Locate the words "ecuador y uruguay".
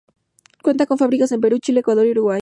1.81-2.29